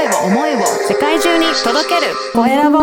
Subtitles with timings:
[0.00, 2.78] 声を思いを世界中に届けるコエラボ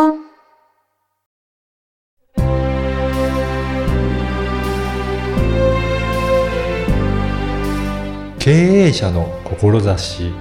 [8.38, 10.32] 経営者の志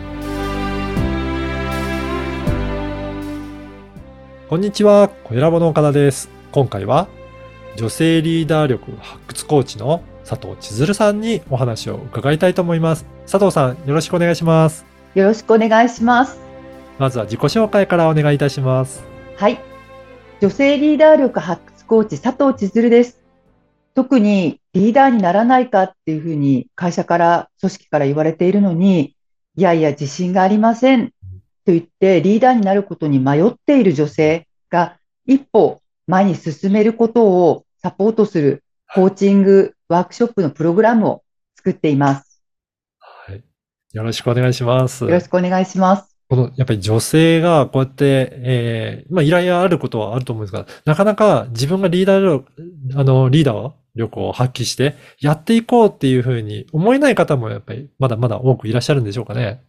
[4.50, 6.28] こんにちは、小ラボの岡田です。
[6.52, 7.08] 今回は
[7.76, 13.06] 女性リーダー力発掘コーチの佐藤千鶴さんにお話を伺いたいと思います。
[13.22, 14.84] 佐藤さん、よろしくお願いします。
[15.14, 16.45] よろしくお願いします。
[16.98, 19.04] まずは自己紹介からお願いいたします。
[19.36, 19.60] はい。
[20.40, 23.20] 女性リーダー力発掘コーチ佐藤千鶴です。
[23.94, 29.16] 特にリーダーにならないかっていうふうに会社から、組織から言われているのに、
[29.56, 31.08] いやいや自信がありません
[31.66, 38.62] と言ってリーダーになることに迷っている女性が一歩前に進めることをサポートする
[38.94, 41.22] コーチングワークショップのプログラムを
[41.56, 42.42] 作っています。
[42.98, 43.42] はい。
[43.92, 45.04] よろしくお願いします。
[45.04, 46.15] よろしくお願いします。
[46.28, 52.52] この、やっぱり女性がこうやって、えーまあ依頼があることはあると思うんですが、なかなか自分がリーダー力、
[52.96, 59.62] あの、リーダー力を発揮してやっていこうっていうふうに思えない方もやっぱりまだまだ多くいらっしゃるんでしょうかね。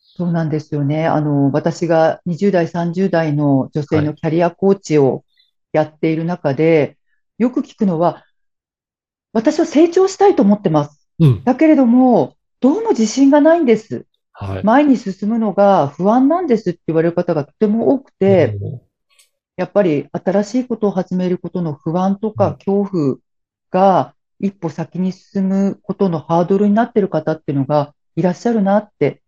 [0.00, 1.06] そうなんですよね。
[1.06, 5.24] あの、私が20代、30代の女性のキャリアコーチを
[5.72, 6.96] やっている中で、
[7.38, 8.24] よく聞くのは、
[9.32, 11.08] 私は成長したいと思ってます。
[11.20, 11.44] うん。
[11.44, 14.06] だけれども、どうも自信がないんです。
[14.40, 14.64] はい。
[14.64, 18.80] 前に進むのが不安なんですって言われる方がとても多くて、うん
[19.58, 23.16] やっぱり新しいことを始めることの不安とうんか恐怖
[23.72, 29.20] が一歩先に進むことのハードルになっている方っていうのがいらっしゃるなって、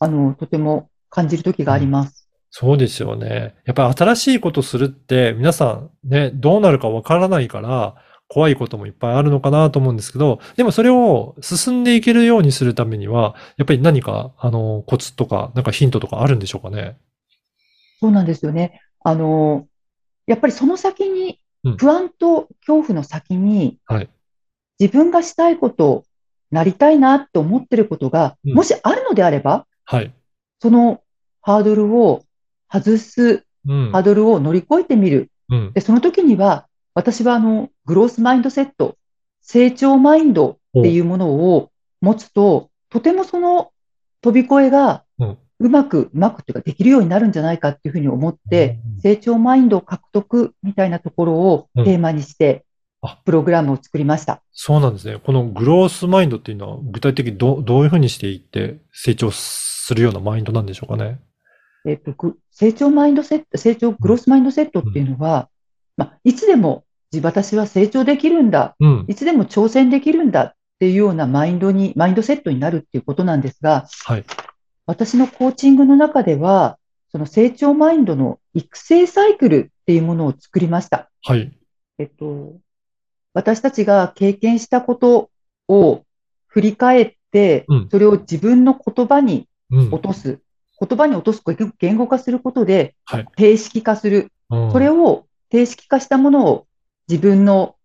[0.00, 2.28] あの、とても感じる時があります。
[2.50, 3.54] そうですよね。
[3.64, 7.94] やっぱり新しいことするって皆さんね、どうなるかわからないから
[8.28, 16.96] 怖いこともいっぱいあるのかなと思うんですけど、でもそれを進んでいけるようにするためには、やっぱり何か、あの、コツとか、なんかヒントとかあるんでしょうかね？
[18.00, 18.80] そうなんですよね。
[19.04, 19.66] あの、
[20.26, 24.08] やっぱりその先にうん、不安と恐怖の先に、はい。
[24.78, 26.04] 自分がしたいこと、
[26.52, 30.12] なりたいなって思ってることが、うんもしあるのであれば、はい。
[30.60, 31.00] その
[31.40, 32.22] ハードルを
[32.72, 34.02] 外す、うんハー。
[34.02, 35.30] ドルを乗り越えてみる。
[35.48, 35.72] うん。
[35.72, 38.96] で、その時には、私はあの、グロースマインドセット、
[39.42, 41.70] 成長マインドっていうものを
[42.00, 43.70] 持つと、とてもその
[44.22, 52.64] 飛び越えがうんうまく、うまくっていうかできるようになるんじゃないかっていうふうに思ってうん、成長マインド獲得みたいなところをうんテーマにして
[53.02, 54.42] あ、プログラムを作りました。
[54.52, 55.18] そうなんですね。
[55.18, 61.20] このグロースマインドっていうのは具体的にどう、どういうふうにしていって成長するようなマインドなんでしょうかね。
[61.86, 65.48] えっと、ぐ成長マインドセット、成長グロースマインドセットっていうのは、
[65.96, 66.85] まあ、いつでも自
[67.22, 69.04] 私は成長できるんだ、うん。
[69.08, 74.24] いつでも挑戦できるんだっていうようなマインドに、マインドセットになるっていうことなんですが、はい。
[74.86, 76.78] 私のコーチングの中では、
[77.10, 81.10] その成長マインドの育成サイクルっていうものを作りました。
[81.22, 81.52] はい。
[81.98, 82.56] えっと、
[83.32, 85.30] 私たちが経験したこと
[85.68, 86.04] を
[86.46, 89.88] 振り返ってうん、それを自分の言葉にうん。
[89.92, 90.40] 落とす。
[90.78, 91.42] 言葉に落とす、
[91.78, 94.32] 言語化することではい、定式化する。
[94.50, 96.66] うんそれを定式化したものを
[97.08, 97.76] 自分の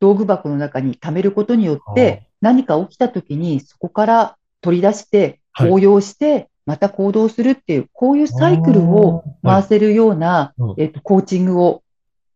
[0.00, 11.82] 道具箱の中に貯めることによって、何か起きた時にそこから取り出して、はい応用して、また行動するっていう、こういうサイクルを回せるようなうん、えっと、コーチングを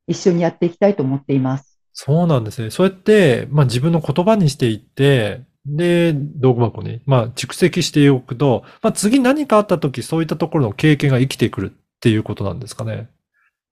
[0.07, 1.79] 一緒にやっていきたいと思っています。
[1.93, 2.71] そうなんですね。
[2.71, 13.09] そうやって、まあ自分の言葉にしていって、で、道具箱に、まあ蓄積しておくと、まあ次何かあった時、そういったところの経験が生きてくるっていうことなんですかね。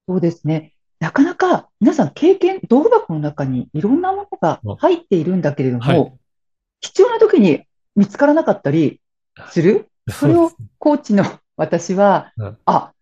[0.08, 0.73] そうですね。
[1.04, 6.12] なかなか皆さん経験、道具箱の中にいろんなものが入っているんだけれども、はい。
[6.80, 9.02] 必要な時に見つからなかったり
[9.50, 9.90] する？
[10.08, 11.24] それをコーチの
[11.58, 12.58] 私は、うん。
[12.64, 12.94] あ、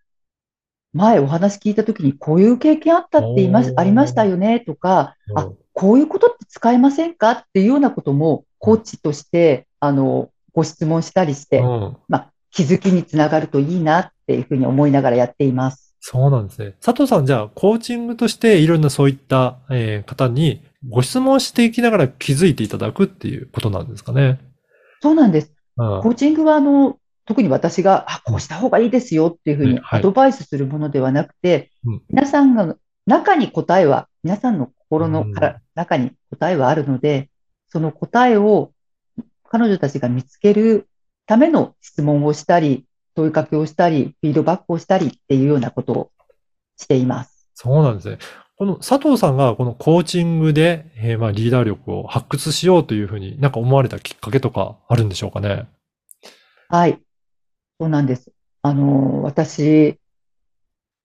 [0.92, 7.30] 前お話聞いた時にこういう経験あったって言いまありましたよねとか、あうん、こういうことって使えませんか？
[7.30, 11.96] っていうようなこともコーチとして、あの、ご質問したりして、うん。
[12.08, 15.91] まあ、気づきにつながるといいなっていうふうに思いながらやっています。
[16.04, 16.74] そうなんですね。
[16.84, 24.40] 佐藤さん、じゃあ、コーチングとしていろんなそういった、えー方にご質問していきながら気づいていただくっていうことなんですかね。
[25.00, 25.54] そうなんです。
[25.76, 32.76] うんコーチングは、あの、特に私が、あ、こうした方がいいですよっていうふうにはいアドバイスするものではなくてうん、皆さんが、
[33.06, 37.30] 中に答えは、皆さんの心のうんから中に答えはあるので、
[37.68, 38.72] その答えを
[39.48, 40.88] 彼女たちが見つける
[41.26, 46.10] ための質問をしたり、問いかけをしたり、フィードバックをしたりっていうようなことを
[46.76, 47.48] しています。
[47.54, 48.18] そうなんですね。
[48.56, 55.66] この佐藤さんがこのコーチングで、えーまあリーダー力を発掘しようというふうになんか思われたきっかけとかあるんでしょうかね？
[56.68, 57.00] はい。
[57.80, 58.30] そうなんです。
[58.62, 59.98] あの、私、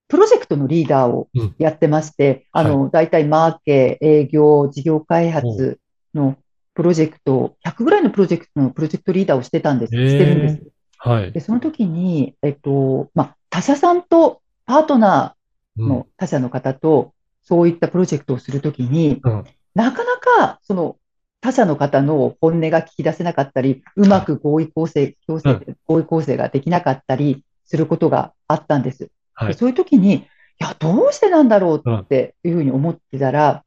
[0.08, 5.80] プロジェクトのリーダーをうんやってまして、あの、大体マーケ、営業、事業開発
[6.14, 6.38] の
[6.76, 10.62] プロジェクト、100ぐらいのプロジェクトのプロジェクトリーダーをしてたんです、してるんです。
[10.98, 11.32] はい。
[11.32, 17.14] で、その時に、えっと、まあ、他社さんとパートナーうんの他社の方と、
[17.44, 19.44] そういったプロジェクトをするときに、うん
[19.76, 20.98] なかなか、その、
[21.40, 29.12] 他社の方の本音が聞き出せなかったり、うまく合意構成、強制うん合意構成ができなかったりすることがあったんです。
[29.36, 29.48] はい。
[29.50, 30.24] でそういうときに、い
[30.58, 33.64] や、どうしてなんだろうっていうふうに思ってたら、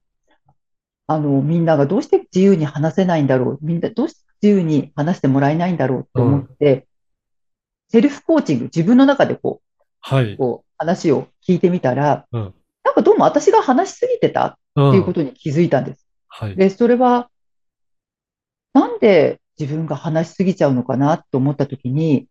[1.06, 6.88] あの、みんながどうして自由に話せないんだろう、みんなどうして自由に話してもらえないんだろうと思って、
[7.90, 9.60] セルフコーチング、自分の中でこ
[10.00, 10.32] はい。
[10.32, 14.54] う、こう話を聞いてみたら、うんなんかどうも私が話しすぎてたっ
[14.88, 16.06] っていうことに気づいたんです。
[16.28, 16.56] はい。
[16.56, 17.28] で、それは、
[18.72, 22.26] なんで自分が話しすぎちゃうのかなと思ったときに、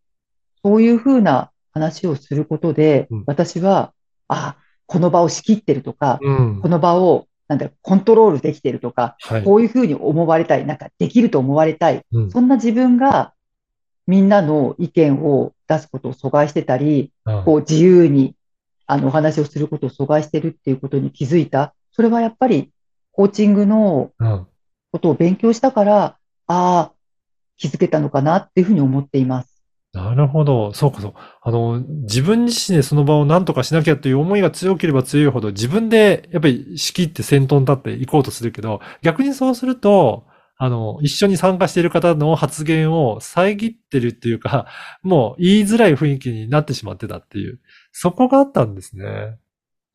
[0.63, 3.93] そういうふうな話をすることでうん、私は、
[4.27, 4.55] あ、
[4.85, 6.69] この場を仕切ってるとか、うんこ。
[6.69, 9.43] の場を、なんだコントロールできてるとか、はい。
[9.43, 13.33] こういうふうに思われたい、なんかできると思われたい、うんそんな自分が
[14.09, 18.33] みんなの意見を出すことを阻害してたり、うんこう自由に
[18.87, 21.75] あのお話をすることを阻害してるっていうことに気づいた。
[21.91, 22.71] それはやっぱり
[23.11, 24.47] コーチングのうん
[24.91, 26.17] ことを勉強したから、あ
[26.47, 26.91] あ、
[27.57, 29.61] 気づけたのかなっていうふうに思っています。
[29.93, 30.73] なるほど。
[30.73, 31.13] そうかそう。
[31.43, 40.25] あの、自分自身でその場を何とかしなきゃという思いが強ければ強いほど、自分でやっぱり仕切って先頭に立っていこうとするけど、逆にそうすると、
[40.61, 44.67] あの、一緒に参加している方の発言を遮ってるっていうか、
[45.01, 47.59] もう言いづらい雰囲気になってしまってたっていう、
[47.93, 49.37] そこがあったんですね。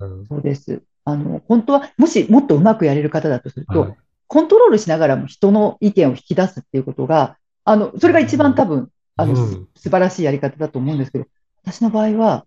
[0.00, 0.26] うん。
[0.26, 0.82] そうです。
[1.05, 3.96] あの、本当は、もしもっとうまくやれる方だとすると、はい
[4.26, 11.26] コントロールしながらも人の意見を引き出すっていうことが、あの、それが一番多分、あの、うん素晴らしいやり方だと思うんですけど、
[11.62, 12.46] 私の場合は、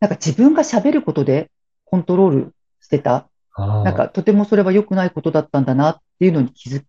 [0.00, 1.50] なんか自分が喋ることで
[1.86, 3.26] コントロールしてた。
[3.56, 6.84] なんかとてもそれは良くないことだったんだなっていうのに気づ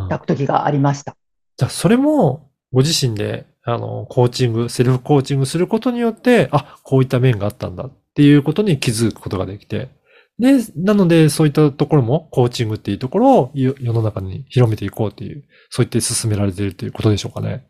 [0.00, 1.16] いうんた時がありました。
[1.56, 9.90] じゃあ、それも、ご自身で、あの、コーチング、セルフコーチングすることによって、あ、こういった面があったんだっていうことに気づくことができて、
[10.38, 17.66] で、なので、そういったところも、コーチングっていうところを世世の中に広めていこうっていう、そういって進められているということでしょうかね。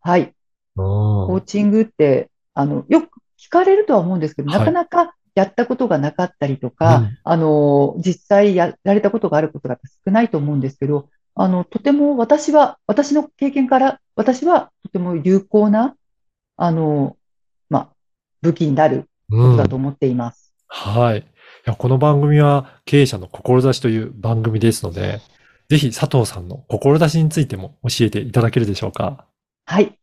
[0.00, 0.32] はい。
[0.74, 11.08] ココーチングって、あの、よく聞かれるとは思うんですけど、はいなかなかやったことがなかったりとか、うんあの、実際やられたことがあることが少ないと思うんですけど、
[11.40, 15.94] あの、とても私は、私の経験から、私はとても有効な、
[16.56, 17.16] あの、
[17.70, 17.88] まあ、
[18.42, 20.52] 武器になることだと思っています。
[20.66, 21.20] はい。
[21.20, 21.22] い
[21.64, 25.20] や、この番組は経営者の志という番組ですので、
[25.68, 29.26] ぜひ佐藤さんの志についても教えていただけるでしょうか？
[29.64, 29.94] はい。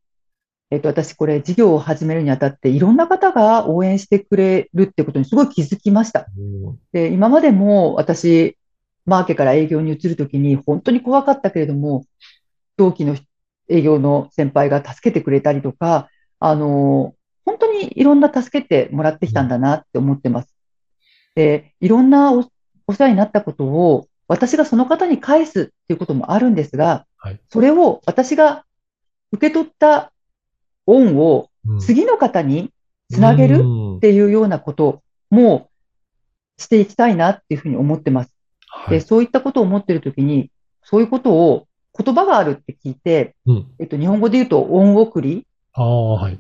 [0.72, 6.28] えっと、私、これ、事業を始めるにあたって、いろんな方が応援してくれるってことにすごい気づきました。
[6.38, 6.42] う
[6.72, 8.58] んで、今までも私、
[9.06, 12.06] マーケから営業に移るときに本当に怖かったけれども、
[12.78, 13.16] 同期の
[13.70, 16.10] 営業の先輩が助けてくれたりとか、
[16.40, 17.16] あの、
[17.46, 20.56] 本当にいろんな助けてもらってきたんだなって思ってます。
[21.36, 22.50] で、いろんなお、
[22.88, 28.66] お世話になったことを私がその方に返すっていうこともあるんですがはい、それを私が
[29.32, 30.12] 受け取った
[30.86, 32.72] 恩をうん次の方に
[33.10, 35.72] つなげるうんっていうようなことも
[36.60, 38.35] していきたいなっていうふうに思ってます。
[38.90, 39.02] で、はい。
[39.02, 40.52] そういったことを思っているときに、
[40.84, 41.68] そういうことを
[41.98, 43.68] 言葉があるって聞いて、うん。
[43.80, 46.40] えっと、日本語で言うと恩送り、ああ、はい。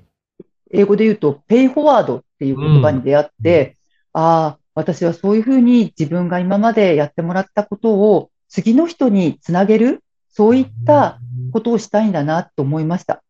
[0.71, 3.77] 英語で言うとペイフォワードっていう言葉に出会って、
[4.13, 11.19] ああ、私はそういうふうに自分が今までやってもらったことを次の人につなげる、そういった
[11.53, 13.23] ことをしたいんだなと思いました。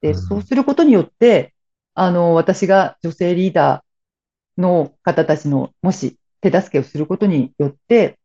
[0.00, 1.54] で、うんそうすることによって、
[1.94, 8.18] あの、私が女性リーダーの方たちの、もし手助けをすることによって、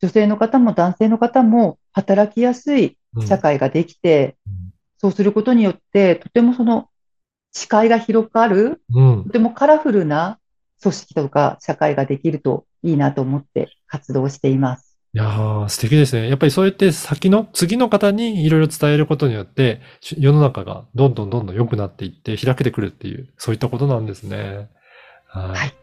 [0.00, 4.60] 女性の方も男性の方も働きやすいうん社会ができて、うん
[5.00, 6.90] そうすることによって、とてもその
[7.52, 9.30] 視界が広がる、うんと。
[9.30, 10.38] てもカラフルな
[10.82, 14.98] 組織とか社会ができるといいなと思って活動しています。
[15.14, 16.28] いやー、素敵ですね。
[16.28, 24.68] やっぱりそうやって先の、次の方にいろいろ伝えることによって、し世の中がどんどんどんどん良くなっていって開けてくるっていう、そういったことなんですね。
[25.26, 25.48] はい。
[25.48, 25.74] はい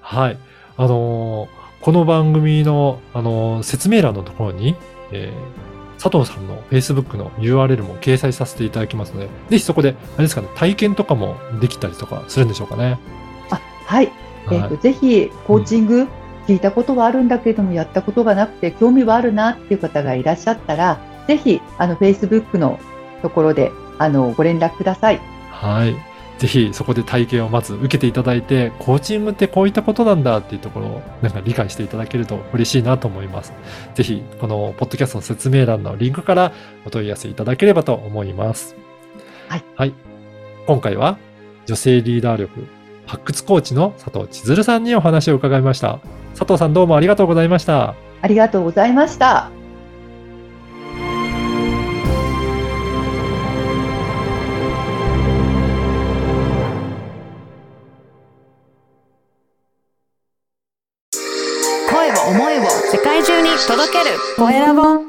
[0.00, 0.38] はい。
[0.78, 4.76] あのーこの番組の、あのー説明欄のところに、
[5.12, 5.68] えー
[5.98, 13.00] 佐藤さんの Facebook の URL も掲載させていただきますので、ぜひそこで、あれですかね、体験とかもできたりとかするんでしょうかね。
[13.50, 14.12] あ、はい。
[14.52, 16.06] えっ、はいと、ぜひ、コーチング、
[16.46, 22.78] 聞いたことはあるんだけれども、やったことがなくて、興味はあるなっていう方がいらっしゃったら、ぜひ、あの、Facebook の
[23.22, 25.20] ところで、あの、ご連絡ください。
[25.50, 25.96] はい。
[26.38, 33.52] ぜひそこで体験をまず受けていただいて、コーチングってこういったことなんだっていうところをなんか理解していただけると嬉しいなと思います。
[33.94, 36.52] ぜひ、このポッドキャストの説明欄のリンクから
[36.86, 38.76] お問い合わせいただければと思います。
[39.48, 39.64] はい。
[39.76, 39.94] はい。
[40.66, 41.18] 今回は
[41.66, 42.66] 女性リーダー力
[43.06, 45.98] 発掘コーチの佐藤千鶴さんにお話を伺いました。
[46.34, 47.94] 佐藤さんどうもありがとうございました。
[48.20, 49.57] ありがとうございました。
[63.68, 64.16] 届ける。
[64.38, 65.07] コエラボ